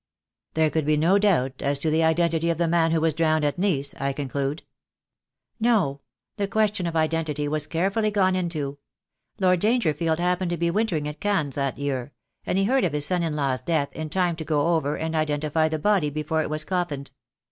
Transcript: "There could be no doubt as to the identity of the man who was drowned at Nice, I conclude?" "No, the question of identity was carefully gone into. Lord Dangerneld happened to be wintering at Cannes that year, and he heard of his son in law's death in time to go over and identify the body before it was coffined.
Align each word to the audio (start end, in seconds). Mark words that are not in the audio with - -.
"There 0.55 0.71
could 0.71 0.87
be 0.87 0.97
no 0.97 1.19
doubt 1.19 1.61
as 1.61 1.77
to 1.77 1.91
the 1.91 2.03
identity 2.03 2.49
of 2.49 2.57
the 2.57 2.67
man 2.67 2.89
who 2.89 2.99
was 2.99 3.13
drowned 3.13 3.45
at 3.45 3.59
Nice, 3.59 3.93
I 3.99 4.13
conclude?" 4.13 4.63
"No, 5.59 6.01
the 6.37 6.47
question 6.47 6.87
of 6.87 6.95
identity 6.95 7.47
was 7.47 7.67
carefully 7.67 8.09
gone 8.09 8.35
into. 8.35 8.79
Lord 9.39 9.59
Dangerneld 9.61 10.17
happened 10.17 10.49
to 10.49 10.57
be 10.57 10.71
wintering 10.71 11.07
at 11.07 11.19
Cannes 11.19 11.53
that 11.53 11.77
year, 11.77 12.13
and 12.47 12.57
he 12.57 12.63
heard 12.63 12.83
of 12.83 12.93
his 12.93 13.05
son 13.05 13.21
in 13.21 13.35
law's 13.35 13.61
death 13.61 13.93
in 13.95 14.09
time 14.09 14.35
to 14.37 14.43
go 14.43 14.75
over 14.75 14.97
and 14.97 15.15
identify 15.15 15.69
the 15.69 15.77
body 15.77 16.09
before 16.09 16.41
it 16.41 16.49
was 16.49 16.63
coffined. 16.65 17.11